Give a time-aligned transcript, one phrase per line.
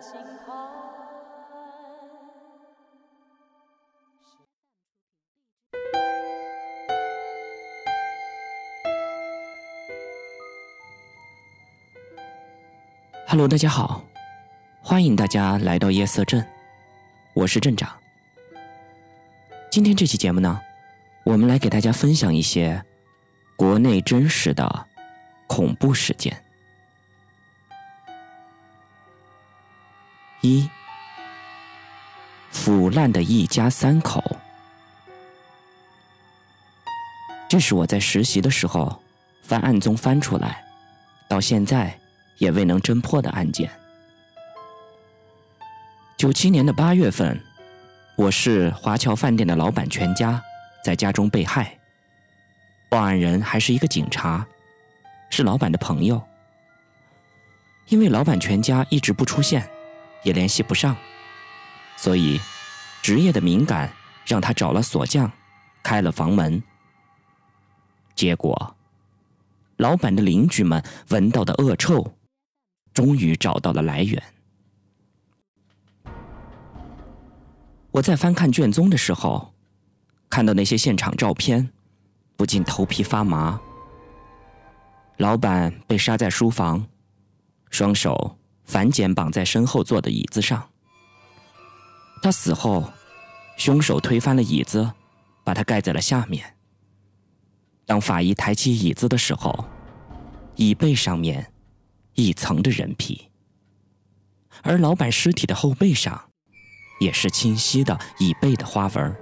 [0.00, 0.14] 心
[0.46, 0.56] 坎。
[13.28, 14.02] Hello，大家好，
[14.82, 16.44] 欢迎大家来到夜色镇，
[17.34, 17.94] 我是镇长。
[19.70, 20.58] 今天这期节目呢，
[21.24, 22.82] 我们来给大家分享一些
[23.54, 24.86] 国内真实的
[25.46, 26.42] 恐怖事件。
[30.40, 30.68] 一，
[32.50, 34.22] 腐烂的一家三口。
[37.48, 39.02] 这是我在实习的时候
[39.42, 40.64] 翻案宗翻出来，
[41.28, 41.98] 到现在
[42.38, 43.70] 也未能侦破的案件。
[46.16, 47.40] 九七年的八月份。
[48.16, 50.42] 我是华侨饭店的老板，全家
[50.84, 51.78] 在家中被害。
[52.90, 54.46] 报案人还是一个警察，
[55.30, 56.20] 是老板的朋友。
[57.88, 59.66] 因为老板全家一直不出现，
[60.22, 60.96] 也联系不上，
[61.96, 62.40] 所以
[63.02, 63.92] 职业的敏感
[64.26, 65.30] 让他找了锁匠，
[65.82, 66.62] 开了房门。
[68.14, 68.76] 结果，
[69.76, 72.14] 老板的邻居们闻到的恶臭，
[72.92, 74.22] 终于找到了来源。
[77.92, 79.54] 我在翻看卷宗的时候，
[80.28, 81.70] 看到那些现场照片，
[82.36, 83.60] 不禁头皮发麻。
[85.16, 86.86] 老板被杀在书房，
[87.70, 88.38] 双手
[88.70, 90.70] 反剪绑在身后坐的椅子上。
[92.22, 92.90] 他死后，
[93.56, 94.92] 凶手推翻了椅子，
[95.44, 96.56] 把他盖在了下面。
[97.84, 99.64] 当法医抬起椅子的时候，
[100.54, 101.52] 椅背上面
[102.14, 103.28] 一层的人皮，
[104.62, 106.28] 而老板尸体的后背上。
[107.00, 109.16] 也是清晰的椅背的花纹。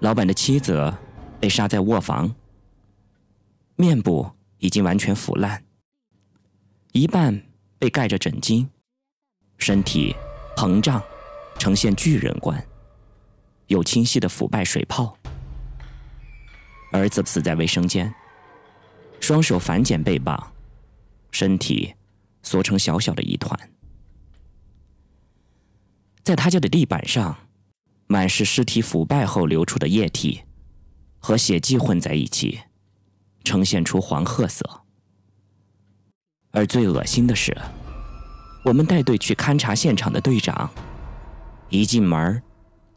[0.00, 0.92] 老板的妻子
[1.38, 2.34] 被杀在卧房，
[3.76, 4.28] 面部
[4.58, 5.62] 已经完全腐烂，
[6.92, 7.40] 一半
[7.78, 8.66] 被盖着枕巾，
[9.58, 10.12] 身体
[10.56, 11.00] 膨胀，
[11.56, 12.60] 呈现巨人观，
[13.68, 15.16] 有清晰的腐败水泡。
[16.90, 18.12] 儿子死在卫生间，
[19.20, 20.52] 双手反剪被绑，
[21.30, 21.94] 身体
[22.42, 23.56] 缩成小小的一团。
[26.24, 27.38] 在他家的地板上，
[28.08, 30.42] 满是尸体腐败后流出的液体，
[31.20, 32.58] 和血迹混在一起，
[33.44, 34.79] 呈现出黄褐色。
[36.52, 37.56] 而最恶心的是，
[38.64, 40.68] 我们带队去勘察现场的队长，
[41.68, 42.42] 一进门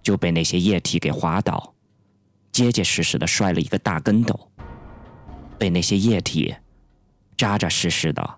[0.02, 1.74] 就被那些液体给滑倒，
[2.52, 4.50] 结结实实的摔了一个大跟斗，
[5.60, 6.56] 被那些液体
[7.38, 8.38] 扎扎实实的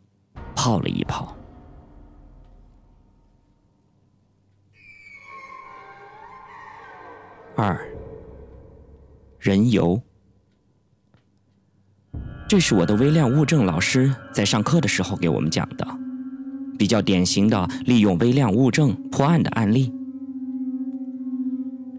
[0.53, 1.35] 泡了一泡。
[7.55, 7.79] 二，
[9.39, 10.01] 人油。
[12.47, 15.87] 这是我的微量物证老师在上课的时候给我们讲的，
[16.77, 19.91] 比较典型的利用微量物证破案的案例。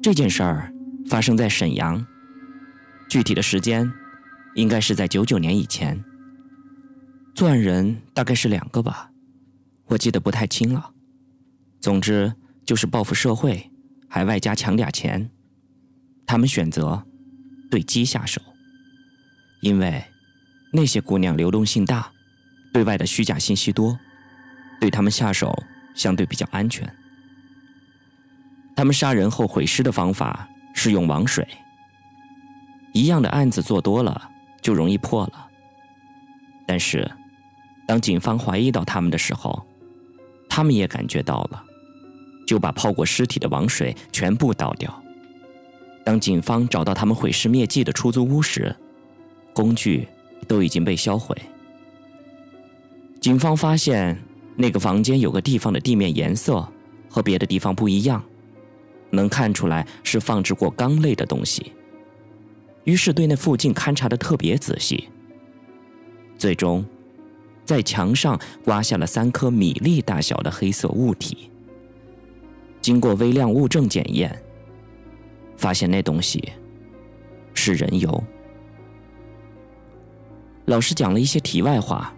[0.00, 0.72] 这件事儿
[1.08, 2.06] 发生在沈阳，
[3.10, 3.90] 具体的时间
[4.54, 6.04] 应该是在九九年以前。
[7.34, 9.10] 作案人大概是两个吧，
[9.86, 10.90] 我记得不太清了。
[11.80, 12.32] 总之
[12.64, 13.68] 就是报复社会，
[14.08, 15.28] 还外加抢点钱。
[16.24, 17.04] 他们选择
[17.68, 18.40] 对鸡下手，
[19.60, 20.04] 因为
[20.72, 22.10] 那些姑娘流动性大，
[22.72, 23.98] 对外的虚假信息多，
[24.80, 25.56] 对他们下手
[25.94, 26.92] 相对比较安全。
[28.74, 31.46] 他们杀人后毁尸的方法是用王水。
[32.92, 35.48] 一样的案子做多了就容易破了。
[36.66, 37.10] 但是，
[37.86, 39.66] 当警方怀疑到他们的时候，
[40.48, 41.64] 他们也感觉到了，
[42.46, 45.02] 就把泡过尸体的王水全部倒掉。
[46.04, 48.74] 当警方找到他们毁尸灭迹的出租屋时，
[49.54, 50.08] 工具
[50.46, 51.36] 都已经被销毁。
[53.20, 54.16] 警方发现
[54.56, 56.66] 那个房间有个地方的地面颜色
[57.08, 58.22] 和别的地方不一样，
[59.10, 61.72] 能看出来是放置过钢类的东西。
[62.84, 65.08] 于是对那附近勘察的特别仔细。
[66.38, 66.84] 最终，
[67.64, 71.50] 在墙上刮下了三颗米粒大小的黑色物体。
[72.80, 74.40] 经过微量物证检验。
[75.56, 76.52] 发现那东西
[77.54, 78.22] 是人油。
[80.66, 82.12] 老师讲了一些题外话，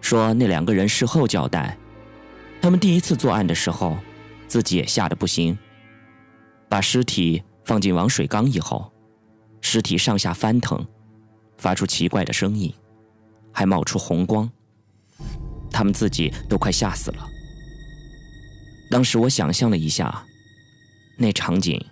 [0.00, 1.76] 说那两个人事后交代，
[2.60, 3.98] 他们第一次作案的时候，
[4.46, 5.58] 自己也吓得不行。
[6.68, 8.92] 把尸体放进王水缸以后，
[9.62, 10.86] 尸体上下翻腾，
[11.56, 12.72] 发出奇怪的声音，
[13.50, 14.48] 还冒出红光。
[15.70, 17.26] 他们自己都快吓死了。
[18.90, 20.22] 当时我想象了一下，
[21.16, 21.82] 那场景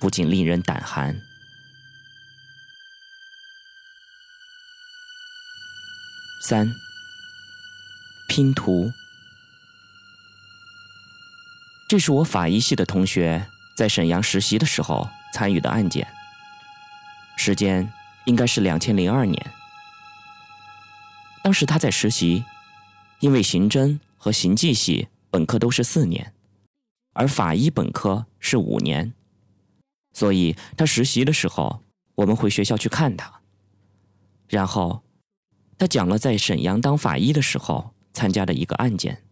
[0.00, 1.16] 不禁令人胆寒。
[6.40, 6.74] 三，
[8.26, 8.90] 拼图。
[11.86, 13.46] 这是我法医系的同学。
[13.76, 16.06] 在沈阳实习的时候参与的案件，
[17.34, 17.90] 时间
[18.26, 19.52] 应该是两千零二年。
[21.42, 22.44] 当时他在实习，
[23.20, 26.34] 因为刑侦和刑技系本科都是四年，
[27.14, 29.14] 而法医本科是五年，
[30.12, 31.82] 所以他实习的时候，
[32.16, 33.40] 我们回学校去看他。
[34.46, 35.02] 然后，
[35.80, 39.24] 他讲了在沈阳当法医的时候参加的一个案件，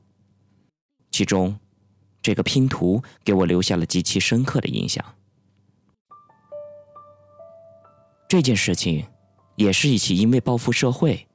[1.13, 1.57] 其中。
[2.21, 5.03] 这个拼图给我留下了极其深刻的印象。
[8.29, 9.07] 这件事情
[9.55, 11.27] 也是一起因为报复社会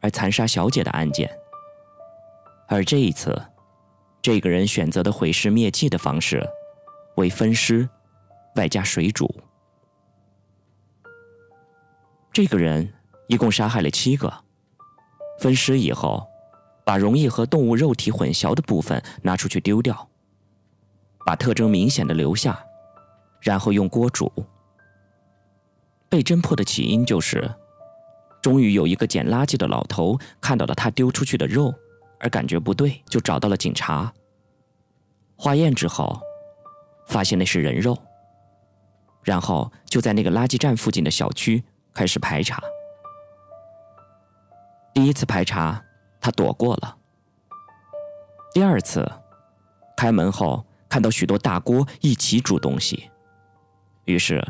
[0.00, 1.28] 而残杀小姐的案件，
[2.68, 3.46] 而这一次，
[4.20, 6.46] 这个人选择的毁尸灭迹的方式
[7.16, 7.88] 为分尸，
[8.56, 9.34] 外加水煮。
[12.30, 12.92] 这个人
[13.26, 14.44] 一共杀害了七个，
[15.38, 16.26] 分尸以后，
[16.84, 20.08] 把容易和动物肉体混淆的部分拿出去丢掉。
[21.24, 22.58] 把特征明显的留下，
[23.40, 24.32] 然后用锅煮。
[26.08, 27.52] 被侦破的起因就是，
[28.40, 31.74] 终于有一个捡垃圾的老头看到了他丢出去的肉，
[32.20, 34.12] 而感觉不对，就找到了警察。
[35.36, 36.18] 化验之后，
[37.08, 37.98] 发现那是人肉。
[39.24, 42.62] 然后就在那个垃圾站附近的小区开始排查。
[44.96, 45.84] 第一次排查，
[46.22, 46.96] 他躲过了。
[48.54, 49.06] 第二次，
[49.94, 50.64] 开门后。
[50.88, 53.10] 看到许多大锅一起煮东西，
[54.06, 54.42] 于是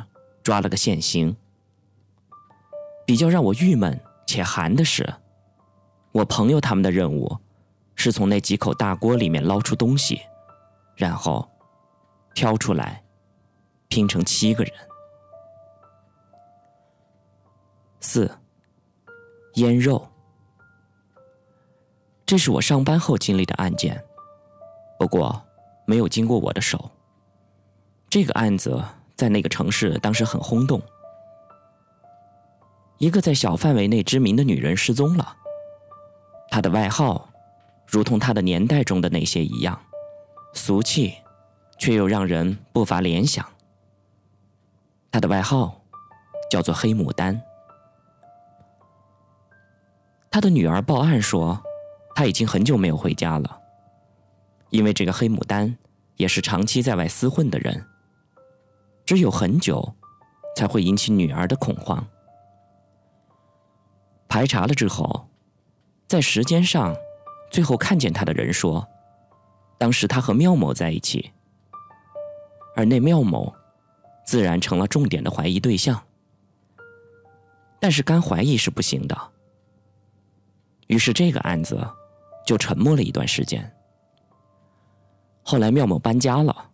[0.44, 1.34] 抓了个现行。
[3.04, 5.14] 比较让我郁闷且寒的是，
[6.12, 7.36] 我朋友他们的任务
[7.96, 10.20] 是从那几口大锅里面捞出东西，
[10.94, 11.50] 然后
[12.34, 13.02] 挑出来
[13.88, 14.72] 拼成七个人。
[17.98, 18.30] 四
[19.54, 20.06] 腌肉，
[22.26, 24.04] 这是我上班后经历的案件，
[24.98, 25.42] 不过。
[25.88, 26.90] 没有经过我的手。
[28.10, 28.82] 这个案子
[29.14, 30.82] 在那个城市当时很轰动。
[32.98, 35.36] 一个在小范围内知名的女人失踪了。
[36.50, 37.28] 她的外号，
[37.86, 39.80] 如同她的年代中的那些一样，
[40.54, 41.14] 俗气，
[41.78, 43.46] 却又让人不乏联想。
[45.12, 45.80] 她的外号
[46.50, 47.40] 叫做黑牡丹。
[50.32, 51.62] 她的女儿报案说，
[52.16, 53.60] 他已经很久没有回家了。
[54.70, 55.76] 因为这个黑牡丹
[56.16, 57.86] 也是长期在外厮混的人，
[59.04, 59.94] 只有很久
[60.56, 62.04] 才会引起女儿的恐慌。
[64.26, 65.28] 排查了之后，
[66.08, 66.96] 在时间上
[67.50, 68.88] 最后看见他的人说，
[69.78, 71.32] 当时他和妙某在一起，
[72.74, 73.54] 而那妙某
[74.24, 76.02] 自然成了重点的怀疑对象。
[77.78, 79.16] 但是干怀疑是不行的，
[80.86, 81.86] 于是这个案子
[82.46, 83.70] 就沉默了一段时间。
[85.42, 86.70] 后来妙某搬家了，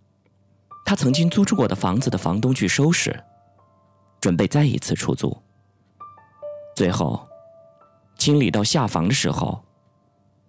[0.85, 3.19] 他曾经租住过的房子的房东去收拾，
[4.21, 5.37] 准备再一次出租。
[6.77, 7.27] 最后，
[8.17, 9.63] 清理到下房的时候，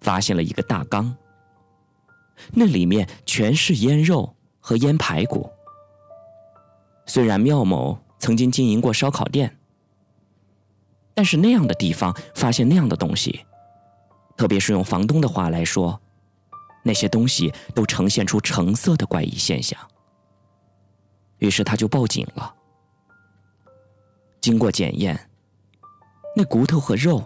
[0.02, 1.16] 发现了一个大缸，
[2.52, 5.50] 那里面全是腌肉和腌排骨。
[7.06, 9.58] 虽然妙某曾经经营过烧烤店，
[11.14, 13.46] 但是那样的地方发现那样的东西，
[14.44, 15.98] 特别是用房东的话来说。
[16.84, 19.80] 那些东西都呈现出橙色的怪异现象，
[21.38, 22.54] 于是他就报警了。
[24.42, 25.18] 经过检验，
[26.36, 27.24] 那骨头和肉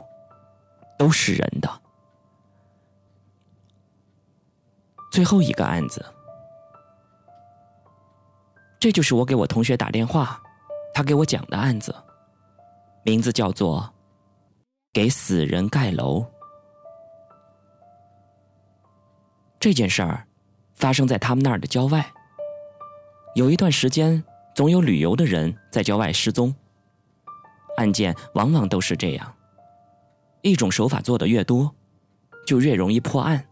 [0.95, 1.81] 都是人的。
[5.11, 6.05] 最后一个案子，
[8.79, 10.39] 这就是我给我同学打电话，
[10.93, 11.95] 他给我讲的案子，
[13.01, 13.91] 名字叫做
[14.93, 16.23] “给死人盖楼”。
[19.59, 20.25] 这件事儿
[20.75, 22.05] 发生在他们那儿的郊外。
[23.35, 24.23] 有一段时间，
[24.55, 26.53] 总有旅游的人在郊外失踪。
[27.77, 29.33] 案件往往都是这样，
[30.41, 31.75] 一种手法做的越多，
[32.45, 33.47] 就越容易破案，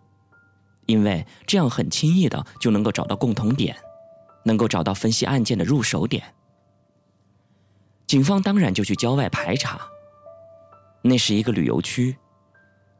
[0.87, 3.75] 因为这样很轻易的就能够找到共同点，
[4.43, 6.23] 能够找到分析案件的入手点。
[8.07, 9.79] 警方当然就去郊外排查。
[11.03, 12.17] 那是一个旅游区，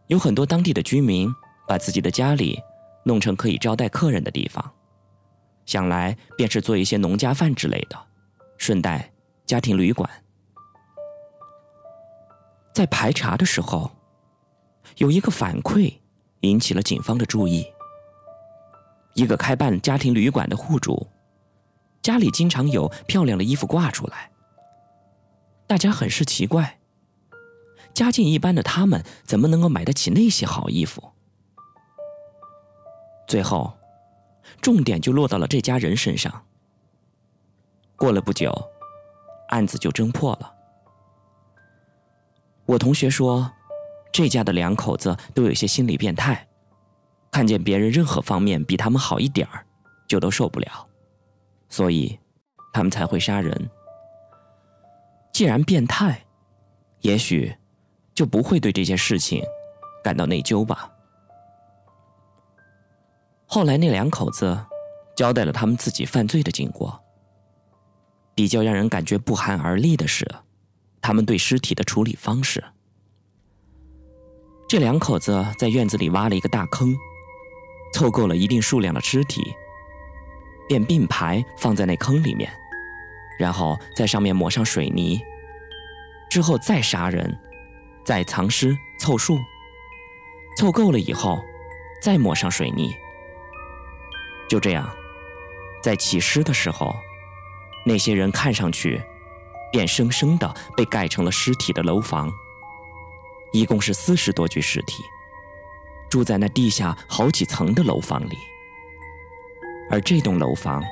[0.06, 1.34] 有很多当地的居民
[1.68, 2.62] 把自己的家里
[3.06, 4.74] 弄成可以招待客人的地方，
[5.66, 7.98] 想来便是做一些农家饭之类的，
[8.58, 9.12] 顺带
[9.46, 10.10] 家庭旅馆。
[12.74, 13.90] 在排查的时候，
[14.98, 15.94] 有一个反馈
[16.42, 17.66] 引起了警方的注意。
[19.14, 21.08] 一个开办家庭旅馆的户主，
[22.02, 24.30] 家里经常有漂亮的衣服挂出来，
[25.68, 26.80] 大家很是奇怪。
[27.94, 31.14] 家境一般的他们怎么能够买得起那些好衣服？
[33.28, 33.74] 最后，
[34.62, 36.44] 重点就落到了这家人身上。
[37.96, 38.54] 过了不久，
[39.50, 40.54] 案子就侦破了。
[42.66, 43.52] 我同学说，
[44.12, 46.48] 这家的两口子都有些心理变态，
[47.32, 49.66] 看见别人任何方面比他们好一点儿，
[50.08, 50.88] 就都受不了，
[51.70, 52.20] 所以
[52.74, 53.70] 他们才会杀人。
[55.32, 56.26] 既然变态，
[57.02, 57.56] 也许。
[58.16, 59.44] 就不会对这件事情
[60.02, 60.90] 感到内疚吧。
[63.46, 64.66] 后来那两口子
[65.16, 67.02] 交代了他们自己犯罪的经过。
[68.34, 70.30] 比较让人感觉不寒而栗的是，
[71.02, 72.62] 他们对尸体的处理方式。
[74.68, 76.94] 这两口子在院子里挖了一个大坑，
[77.94, 79.42] 凑够了一定数量的尸体，
[80.68, 82.52] 便并排放在那坑里面，
[83.40, 85.22] 然后在上面抹上水泥，
[86.30, 87.40] 之后再杀人。
[88.04, 89.36] 再藏尸凑数，
[90.58, 91.44] 凑够了以后，
[92.04, 92.94] 再抹上水泥。
[94.48, 94.90] 就这样，
[95.82, 96.96] 在起尸的时候，
[97.86, 99.02] 那些人看上去
[99.72, 102.32] 便生生的被盖成了尸体的楼房。
[103.52, 105.04] 一共是四十多具尸体，
[106.10, 108.38] 住在那地下好几层的楼房里。
[109.90, 110.84] 而这栋楼房，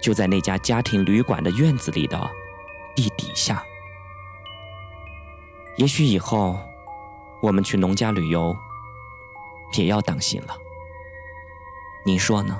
[0.00, 2.30] 就在那家家庭旅馆的院子里的
[2.96, 3.62] 地底下。
[5.76, 6.58] 也许以后，
[7.40, 8.56] 我们去农家旅游，
[9.74, 10.56] 也要当心了。
[12.08, 12.58] 你说呢？